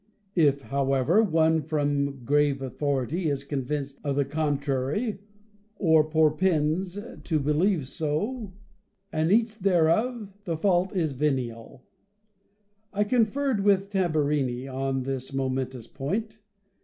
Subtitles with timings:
[0.33, 5.19] If, however, any one from grave authority is convinced of the contrary,
[5.75, 8.51] or propends to believe so,
[9.13, 11.83] and eats thereof, the fault is veniaL
[12.91, 16.41] I conferred with Tam burini on this momentous point.